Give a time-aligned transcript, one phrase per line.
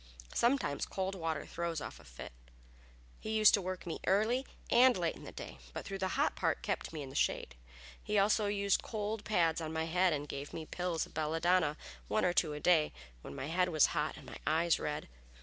[0.33, 2.31] Sometimes cold water throws off a fit.
[3.19, 6.35] He used to work me early and late in the day, but through the hot
[6.35, 7.53] part kept me in the shade.
[8.01, 11.77] He also used cold pads on my head and gave me pills of belladonna,
[12.07, 15.07] one or two a day, when my head was hot and my eyes red.